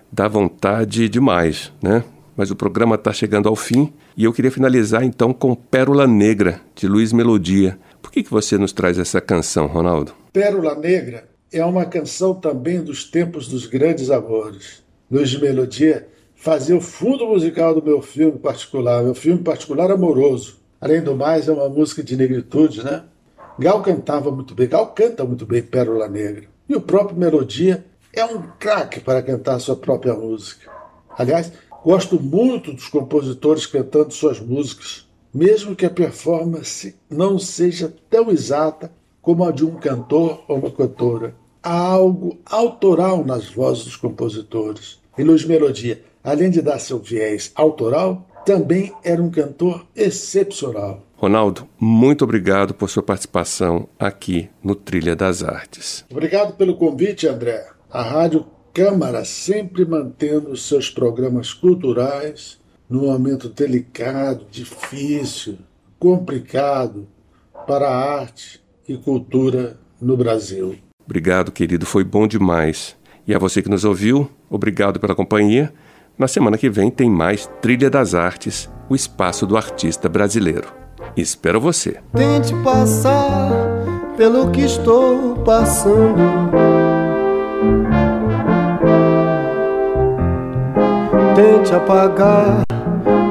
Dá 0.09 0.29
vontade 0.29 1.09
demais, 1.09 1.73
né? 1.83 2.05
Mas 2.37 2.51
o 2.51 2.55
programa 2.55 2.95
está 2.95 3.11
chegando 3.11 3.49
ao 3.49 3.55
fim 3.55 3.93
e 4.15 4.23
eu 4.23 4.31
queria 4.31 4.49
finalizar 4.49 5.03
então 5.03 5.33
com 5.33 5.53
Pérola 5.53 6.07
Negra, 6.07 6.61
de 6.73 6.87
Luiz 6.87 7.11
Melodia. 7.11 7.77
Por 8.01 8.11
que, 8.11 8.23
que 8.23 8.31
você 8.31 8.57
nos 8.57 8.71
traz 8.71 8.97
essa 8.97 9.19
canção, 9.19 9.67
Ronaldo? 9.67 10.13
Pérola 10.31 10.73
Negra 10.73 11.27
é 11.51 11.63
uma 11.65 11.85
canção 11.85 12.33
também 12.33 12.81
dos 12.81 13.03
tempos 13.03 13.47
dos 13.49 13.65
grandes 13.65 14.09
amores. 14.09 14.83
Luiz 15.11 15.37
Melodia 15.37 16.07
fazia 16.33 16.77
o 16.77 16.81
fundo 16.81 17.27
musical 17.27 17.75
do 17.75 17.83
meu 17.83 18.01
filme 18.01 18.39
particular, 18.39 19.03
meu 19.03 19.15
filme 19.15 19.41
particular 19.41 19.91
amoroso. 19.91 20.57
Além 20.79 21.01
do 21.01 21.15
mais, 21.15 21.49
é 21.49 21.51
uma 21.51 21.67
música 21.67 22.01
de 22.01 22.15
negritude, 22.15 22.83
né? 22.83 23.03
Gal 23.59 23.81
cantava 23.81 24.31
muito 24.31 24.55
bem, 24.55 24.67
Gal 24.67 24.87
canta 24.87 25.25
muito 25.25 25.45
bem 25.45 25.61
Pérola 25.61 26.07
Negra. 26.07 26.43
E 26.67 26.75
o 26.75 26.81
próprio 26.81 27.17
Melodia 27.17 27.85
é 28.15 28.25
um 28.25 28.41
craque 28.57 29.01
para 29.01 29.21
cantar 29.21 29.59
sua 29.59 29.75
própria 29.75 30.13
música. 30.13 30.71
Aliás, 31.17 31.51
gosto 31.83 32.19
muito 32.19 32.73
dos 32.73 32.87
compositores 32.87 33.65
cantando 33.65 34.13
suas 34.13 34.39
músicas, 34.39 35.07
mesmo 35.33 35.75
que 35.75 35.85
a 35.85 35.89
performance 35.89 36.95
não 37.09 37.37
seja 37.37 37.93
tão 38.09 38.31
exata 38.31 38.91
como 39.21 39.43
a 39.43 39.51
de 39.51 39.65
um 39.65 39.75
cantor 39.75 40.43
ou 40.47 40.57
uma 40.57 40.71
cantora. 40.71 41.35
Há 41.61 41.77
algo 41.77 42.37
autoral 42.45 43.25
nas 43.25 43.49
vozes 43.49 43.83
dos 43.83 43.95
compositores. 43.95 44.99
E 45.17 45.23
Luiz 45.23 45.43
Melodia, 45.43 46.01
além 46.23 46.49
de 46.49 46.61
dar 46.61 46.79
seu 46.79 46.99
viés 46.99 47.51
autoral, 47.55 48.27
também 48.45 48.93
era 49.03 49.21
um 49.21 49.31
cantor 49.31 49.85
excepcional. 49.95 51.03
Ronaldo, 51.17 51.67
muito 51.79 52.23
obrigado 52.23 52.73
por 52.73 52.89
sua 52.89 53.01
participação 53.01 53.89
aqui 53.97 54.49
no 54.63 54.75
Trilha 54.75 55.15
das 55.15 55.43
Artes. 55.43 56.05
Obrigado 56.09 56.55
pelo 56.55 56.75
convite, 56.75 57.27
André 57.27 57.74
a 57.89 58.01
Rádio 58.01 58.45
Câmara 58.73 59.23
sempre 59.23 59.85
mantendo 59.85 60.51
os 60.51 60.67
seus 60.67 60.89
programas 60.89 61.53
culturais 61.53 62.59
num 62.89 63.05
momento 63.07 63.47
delicado, 63.47 64.45
difícil, 64.51 65.57
complicado 65.97 67.07
para 67.65 67.87
a 67.87 68.19
arte 68.19 68.61
e 68.87 68.97
cultura 68.97 69.77
no 70.01 70.17
Brasil. 70.17 70.75
Obrigado, 71.05 71.51
querido, 71.51 71.85
foi 71.85 72.03
bom 72.03 72.27
demais. 72.27 72.97
E 73.25 73.33
a 73.33 73.39
você 73.39 73.61
que 73.61 73.69
nos 73.69 73.85
ouviu, 73.85 74.29
obrigado 74.49 74.99
pela 74.99 75.15
companhia. 75.15 75.73
Na 76.17 76.27
semana 76.27 76.57
que 76.57 76.69
vem 76.69 76.91
tem 76.91 77.09
mais 77.09 77.49
Trilha 77.61 77.89
das 77.89 78.13
Artes, 78.13 78.69
o 78.89 78.95
espaço 78.95 79.47
do 79.47 79.55
artista 79.55 80.09
brasileiro. 80.09 80.67
Espero 81.15 81.61
você. 81.61 81.99
Tente 82.13 82.53
passar 82.63 83.49
pelo 84.17 84.51
que 84.51 84.61
estou 84.61 85.35
passando 85.43 86.64
Tente 91.35 91.75
apagar 91.75 92.63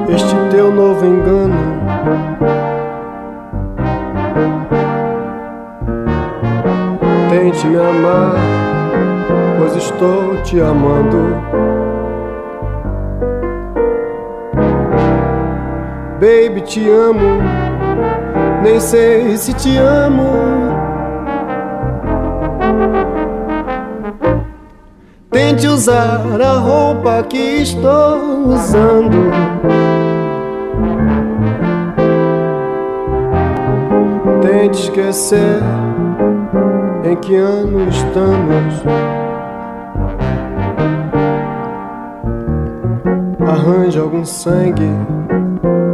este 0.07 0.35
teu 0.51 0.71
novo 0.71 1.03
engano. 1.03 1.55
Tente 7.31 7.65
me 7.65 7.77
amar, 7.77 8.35
pois 9.57 9.75
estou 9.75 10.35
te 10.43 10.61
amando. 10.61 11.41
Baby, 16.19 16.61
te 16.61 16.87
amo, 16.87 17.41
nem 18.61 18.79
sei 18.79 19.35
se 19.35 19.51
te 19.51 19.79
amo. 19.79 20.44
Tente 25.55 25.69
usar 25.69 26.41
a 26.41 26.57
roupa 26.57 27.23
que 27.23 27.61
estou 27.61 28.49
usando. 28.49 29.31
Tente 34.41 34.81
esquecer 34.81 35.61
em 37.05 37.15
que 37.15 37.37
ano 37.37 37.87
estamos. 37.87 38.83
Arranje 43.47 43.97
algum 43.97 44.25
sangue, 44.25 44.91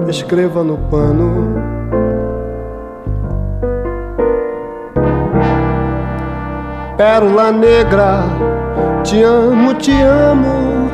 escreva 0.09 0.63
no 0.63 0.79
pano. 0.89 1.53
Pérola 6.97 7.51
negra 7.51 8.23
te 9.03 9.23
amo, 9.23 9.73
te 9.75 9.91
amo. 10.03 10.89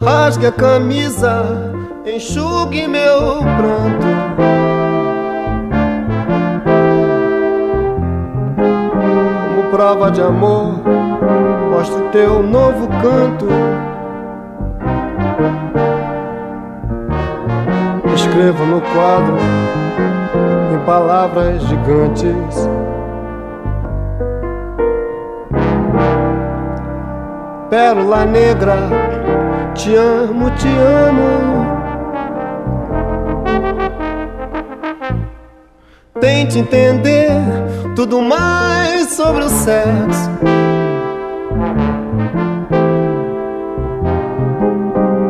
Rasgue 0.00 0.46
a 0.46 0.52
camisa, 0.52 1.44
enxugue 2.04 2.88
meu 2.88 3.38
pranto. 3.56 4.06
Como 9.46 9.70
prova 9.70 10.10
de 10.10 10.22
amor, 10.22 10.82
mostre 11.70 12.02
teu 12.10 12.42
novo 12.42 12.88
canto. 13.00 13.46
Escreva 18.14 18.64
no 18.64 18.80
quadro 18.80 19.36
em 20.74 20.84
palavras 20.84 21.62
gigantes. 21.62 22.68
Pérola 27.72 28.26
negra, 28.26 28.76
te 29.74 29.96
amo, 29.96 30.50
te 30.50 30.68
amo. 30.68 31.64
Tente 36.20 36.58
entender 36.58 37.30
tudo 37.96 38.20
mais 38.20 39.12
sobre 39.12 39.44
o 39.44 39.48
sexo. 39.48 40.30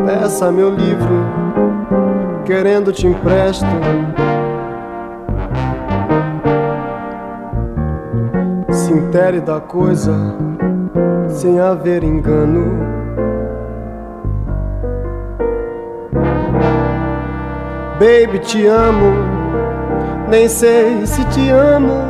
Peça 0.05 0.50
meu 0.50 0.70
livro, 0.70 1.24
querendo 2.44 2.90
te 2.92 3.07
empresto. 3.07 3.64
Se 8.68 8.92
intere 8.92 9.40
da 9.40 9.61
coisa 9.61 10.52
sem 11.33 11.59
haver 11.59 12.05
engano. 12.05 12.92
Baby, 17.99 18.38
te 18.40 18.66
amo, 18.68 19.12
nem 20.29 20.49
sei 20.49 21.07
se 21.07 21.25
te 21.27 21.51
amo. 21.51 22.03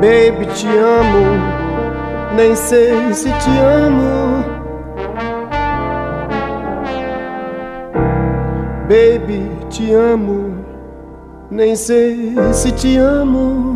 Baby, 0.00 0.46
te 0.54 0.68
amo, 0.68 2.34
nem 2.36 2.54
sei 2.54 3.14
se 3.14 3.30
te 3.30 3.50
amo. 3.60 4.44
Baby, 8.88 9.50
te 9.70 9.94
amo, 9.94 10.52
nem 11.50 11.74
sei 11.74 12.34
se 12.52 12.70
te 12.72 12.98
amo. 12.98 13.75